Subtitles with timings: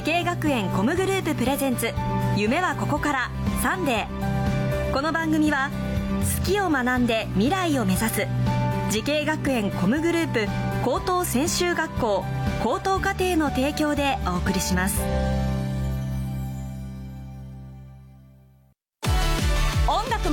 [0.00, 1.92] 滋慶学園 COMグループプレゼンツ
[2.34, 3.30] 夢はここから
[3.62, 4.92] サンデー。
[4.94, 5.70] この番組は
[6.38, 8.26] 好きを学んで未来を目指す
[8.88, 10.46] 滋慶学園 COMグループ
[10.86, 12.24] 高等専修学校
[12.62, 15.49] 高等課程の提供でお送りします。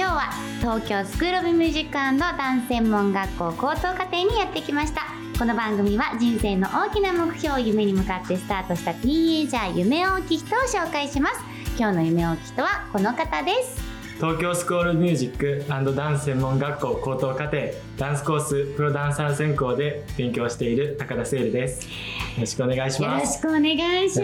[0.00, 5.02] 今日は東京スクール・オブ・ミュージックダンス専門学校高等課程にやってきました
[5.38, 11.34] この番組は人生の大きな目標を夢に向かってスタートしたティーンエイジャー夢大きい人を紹介します
[11.76, 13.78] 今日の夢大きい人はこの方です
[14.16, 17.58] 東京スクールミュージックダンス専門学校高等課程
[17.98, 21.90] ダンスコースプロダンサー専攻で勉強している高田セールですよ
[22.38, 24.18] ろしくお願いしますよろしくお願いし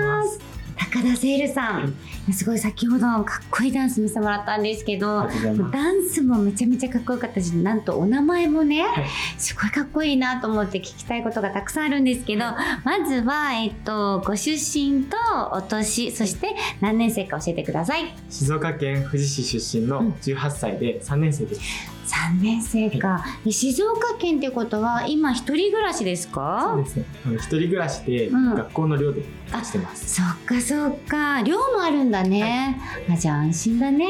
[0.00, 1.94] ます高田セールさん、
[2.32, 5.28] すごい先ほどかっこいいダンス見せてもらったんですけど
[5.70, 12.44] ダンスもめちゃめちゃかっこよかったしなんとお名前もね、はい、すごいかっこいいなと思って聞きたいことがたくさんあるんですけど
[12.84, 15.16] まずは、えっと、ご出身と
[15.52, 18.14] お年そして何年生か教えてください。
[18.30, 21.60] 静岡県富士市出身の18歳で3年生です、
[21.94, 26.74] うん3年生か、はい、静岡県ってことは今一人暮らしですか？
[26.74, 26.96] そうです。
[26.96, 27.04] ね
[27.36, 31.42] 一人暮らしで学校の寮でしてます、うん、そっかそっか。
[31.42, 34.06] 寮もあるんだね、はい、あじゃあ安心だね。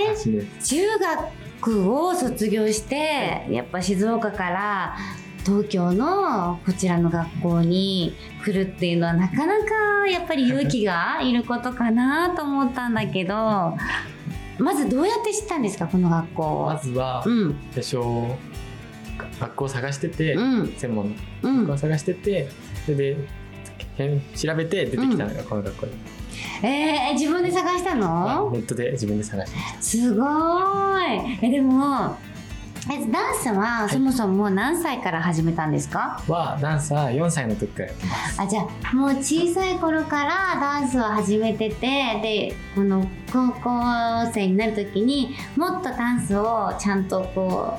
[0.62, 0.76] 中
[1.62, 4.96] 学を卒業して、やっぱ静岡から
[5.44, 13.76] 東京のこちらの学校に来るっていうのはなかなかやっぱり勇気がいることかなと思ったんだけど
[14.62, 17.96] まずどうやって知ったんですかこの学校まずは、うん、最初
[19.40, 22.48] 学校を探してて、うん、専門の学校を探してて、
[22.84, 23.16] それで
[24.34, 25.92] 調べて出てきたのがこの学校に。
[26.62, 28.50] えー、自分で探したの？
[28.52, 29.82] ネットで自分で探しました。
[29.82, 31.38] すごい。
[31.42, 32.16] えでも
[32.92, 38.42] えダンスはそもそも何歳から始めたんですか、はダンスは4歳の時からやってます。
[38.42, 41.76] あじゃあもう小さい頃からダンスを始めてて
[42.20, 47.76] でこの高校生になる時にもっとダンスをちゃんとこ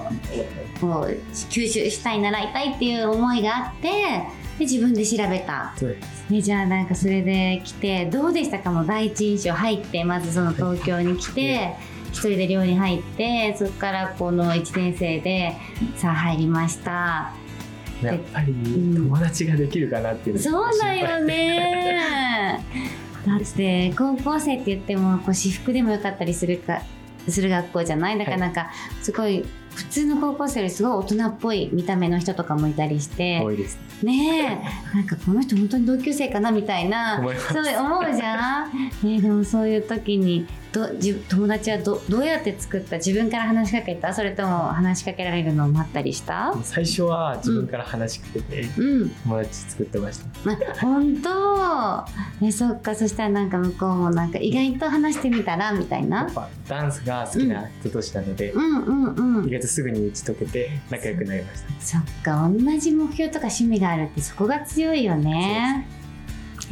[0.78, 3.90] うこう吸収したい習いたいっていう思いがあって
[4.60, 5.74] で自分で調べた。
[5.76, 8.72] そうです、ね、じゃあなんかそれで来てどうでしたか？
[8.72, 11.78] も第一印象入ってまずその東京に来て、はい
[12.12, 15.56] 一人で寮に入ってそこからこの1年生で
[15.96, 17.34] さあ入りました。
[18.02, 18.54] やっぱり
[18.96, 22.60] 友達ができるかなっていう、うん、そうだよね。
[23.28, 26.82] だって高校生って言ってもこう私服でもよかったりするか
[27.28, 28.18] する学校じゃない？
[28.18, 28.72] だからなんか
[29.04, 29.46] すごい
[29.76, 33.80] 普通の高校生よりすごい大人っぽい見た目の人とかもいたりして多いです。
[34.02, 34.60] ね
[34.94, 38.72] えなんかこの人本当に同級生かなみたいなそう思うじゃん、
[39.04, 42.96] ね、でもそういう時にどじ友達はどどうやって作った？
[42.98, 44.14] 自分から話しかけた？
[44.14, 46.56] それとも話しかけられるのを待ったりした？
[46.64, 52.46] 最初は自分から話しかけて、うん、友達作ってました、うん、本当？
[52.46, 52.96] えそっか。
[52.96, 55.74] そしたらなんか向こうもなんか意外と話してみたら？
[55.74, 56.30] みたいな？
[56.68, 61.82] ダンスが好きな人同士なので、うんうんうん、意外とすぐに打ち解けて仲良くなりました。
[61.82, 62.50] そっか。
[62.50, 65.86] 同じ目標とか趣味があるってそこが強いよね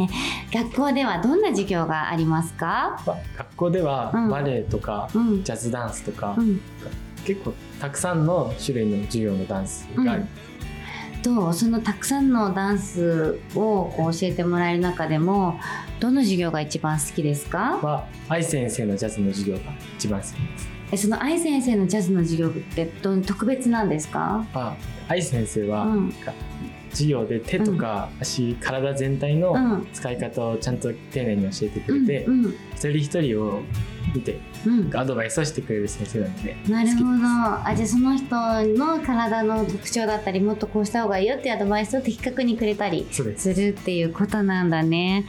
[0.54, 3.00] 学校ではどんな授業がありますか？
[3.38, 6.60] 学校ではバレエとか、うん、ジャズダンスとか、うん、
[7.26, 11.54] 結構たくさんの種類の授業のダンスがあります、うん、どう？
[11.54, 15.60] そのたくさんのダンスをこう教えてもらえる中でも
[16.00, 17.78] どの授業が一番好きですか？
[17.82, 19.62] は愛先生のジャズの授業が
[19.98, 20.70] 一番好きです。
[20.92, 24.44] えその愛先生のジャズの授業ってど特別なんですか？
[24.54, 24.76] あ
[25.08, 26.14] 愛先生は、うん、
[26.90, 32.28] 授業で手とか足、うん、体全体の使い方をちゃんと丁寧に教えてくれて、
[32.76, 33.62] 一人一人を
[34.14, 36.58] 見て、うん、アドバイスをしてくれる先生なので。
[36.68, 37.10] なるほど。
[37.68, 38.36] あじゃあその人
[38.78, 43.24] の体の特徴だったりもっとこうした方がいいよっていうアドバイスを的確にくれたりす。
[43.24, 45.26] るっていうことなんだね。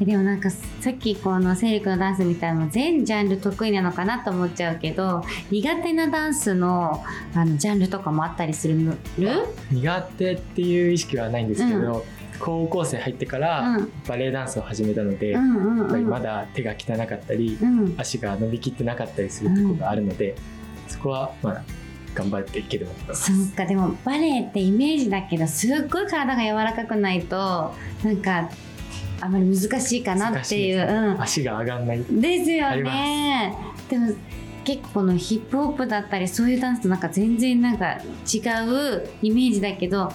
[0.00, 8.72] でもなんかさっきこのセリクのダンスみたいなの全ジャンル得意なのかなと思っちゃうけど苦手なダンスのあのジャンルとかもあったりする
[9.70, 13.78] 苦手っていう意識はないんですけど、うん高校生入ってから
[14.08, 17.56] バレエダンスを始めたので、やっぱりまだ手が汚かったり、
[17.96, 20.34] 足が伸びきってなかったりするところがあるので、
[20.88, 21.62] そこはまだ
[22.14, 23.46] 頑張っていけると思います。
[23.46, 27.74] そうかでもバレエってイメージだけどすっごい体が柔らかくないと
[28.04, 28.50] なんか
[29.20, 32.04] あまり難しいかなっていう、うん、足が上がんない。
[32.04, 33.56] ですよね。
[33.88, 34.12] でも
[34.64, 37.98] 結構のヒップホップだったりそういうダンスとなんか全然なんか
[38.32, 40.12] 違うイメージだけど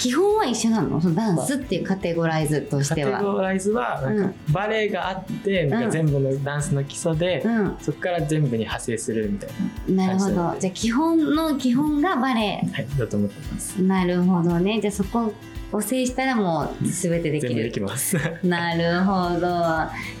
[0.00, 0.98] 基本は一緒なの？
[0.98, 3.12] そのダンスっていうカテゴライズとしては。
[3.12, 9.50] カテゴライズはなんかバレエがあって、なんか全部のダンスの基礎で、うん、そこから全部に派生するみたい
[9.94, 10.06] な。
[10.06, 10.56] なるほど。
[10.58, 12.70] じゃあ基本の基本がバレエ。
[12.72, 13.82] はい、だと思ってます。
[13.82, 14.80] なるほどね。
[14.80, 15.34] じゃあそこ
[15.70, 17.62] を制したらもう全てできる。
[17.64, 18.16] できます。
[18.42, 19.48] なるほど。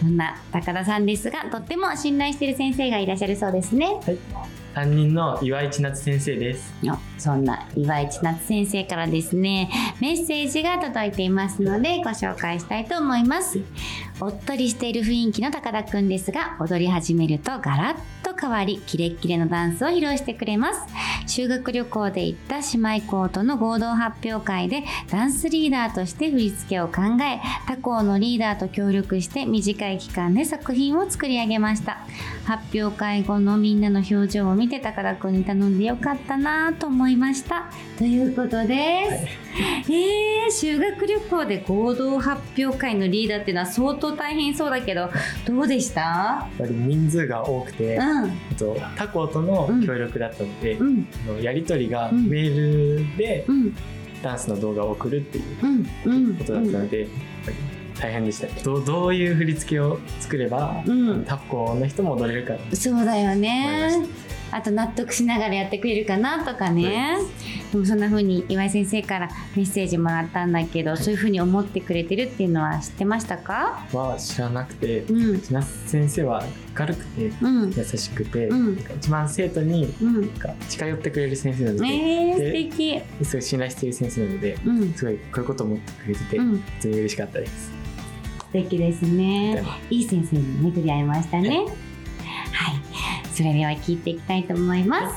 [0.00, 3.86] そんな高田さんですが、とっても信頼している先生がいらっしゃるそうですね。
[3.86, 4.18] はい。
[4.74, 6.72] 担任の岩井千夏先生です。
[7.18, 9.70] そんな岩井千夏先生からですね
[10.00, 13.60] メッセージが届いていますのでご紹介したいと思います。
[14.20, 20.80] おっとりしている雰囲気の高田くんですが踊り始めるとガラッと変わりキレッキレのダンスを披露してくれます。
[21.26, 31.98] 修学旅行で行った姉妹校との合同発表会でダンスリーダーとして振り付けを考え他校のリーダーと協力して短い期間で作品を作り上げました。
[32.44, 37.70] 発表会後のみんなの表情を見て高田くんに頼んでよかったなと思いました。
[37.96, 45.10] ということです、はい、えー、修学旅行で合同発表会のリーダーっていうのは相当大変そうだけど
[45.46, 46.00] どうでした？
[46.00, 53.46] やっぱり人数が多くて、うん、と他校との協力だったので、うん、のやり取りがメールで
[54.22, 57.08] ダンスの動画を送るっていうことだったので、
[57.98, 60.82] 大変でしたどどういう振り付けを作れば、
[61.26, 63.90] 他校の人も踊れるかそうだよね
[64.52, 73.86] あと納得しながらやってくれるかなとかね、はい、でもそんな風に岩井先生からメッセージもらったんだけど、はい、そういう風に思ってくれてるっていうのは知ってましたか？
[73.92, 76.44] は知らなくて、うん、千夏先生は
[76.78, 79.94] 明るくて、うん、優しくて、うん、一番生徒に
[80.68, 83.00] 近寄ってくれる先生なので、えー、素敵。
[83.24, 84.56] すごい信頼している先生なので、
[84.96, 87.70] すごいこういうことを思ってくれてて、うん、とに嬉しかったです。
[88.38, 89.62] 素敵ですね。
[89.90, 91.48] いい先生に巡り合いましたね。
[91.48, 91.89] はい
[93.40, 95.16] それでは聞いていきたいと思います。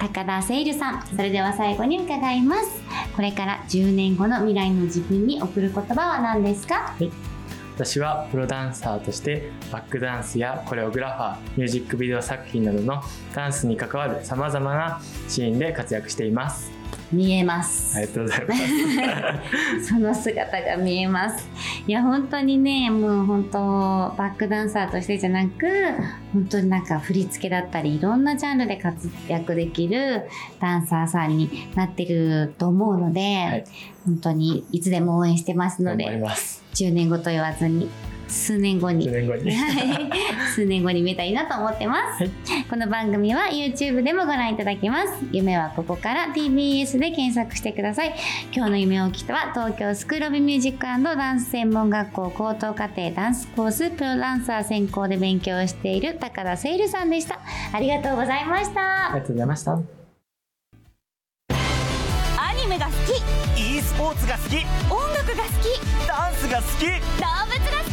[0.00, 2.82] 高田セイルさんそれでは最後に伺います。
[3.14, 7.12] これから10年後の未来の自分に送る言葉は何ですか、はい。
[7.76, 13.00] 私はプロダンサーとしてバックダンスやコレオグラファーミュージックビデオ作品などの
[13.32, 16.72] ダンスに関わるさまざまなシーンで活躍しています。
[17.12, 17.96] 見えます。
[17.96, 18.54] ありがとうございま
[19.82, 19.86] す。
[19.94, 21.48] その姿が見えます
[21.86, 23.58] いや本当にねもう本当
[24.16, 25.66] バックダンサーとしてじゃなく
[26.32, 30.22] 本当になんか振り付けだったりいろんなジャンルで活躍できる
[30.60, 33.64] ダンサーさんになってると思うので、はい、
[34.06, 36.06] 本当にいつでも応援してますので
[36.72, 37.90] 10年後と言わずに
[38.34, 39.04] 数年後に。
[39.04, 39.52] 数年後に。
[40.54, 45.24] 数年後に見たいなと思ってます、はい、この番組は YouTube でもご覧いただけます。
[45.32, 48.14] 夢はここから TBS で検索してください。
[48.52, 57.40] 今日の夢をきたは東京スクールオブミュージックダンス専門学校高等課程ダンスコースプロダンサー専攻で勉強している高田セイルさんでした。
[57.72, 59.12] ありがとうございました。
[59.12, 59.72] ありがとうございました。
[59.72, 59.78] ア
[62.54, 63.22] ニメが好き。
[63.60, 64.56] E スポーツが好き。
[64.90, 66.06] 音楽が好き。
[66.06, 66.84] ダンスが好き。
[66.86, 67.53] 動物が好き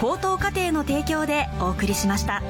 [0.00, 2.42] 高等課程の提供でお送りしました。